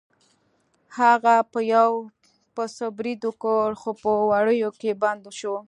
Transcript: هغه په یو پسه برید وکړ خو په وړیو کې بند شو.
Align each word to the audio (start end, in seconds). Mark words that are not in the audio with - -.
هغه 0.99 1.35
په 1.51 1.59
یو 1.73 1.89
پسه 2.55 2.87
برید 2.97 3.21
وکړ 3.25 3.67
خو 3.81 3.91
په 4.01 4.11
وړیو 4.29 4.69
کې 4.79 4.91
بند 5.01 5.23
شو. 5.39 5.55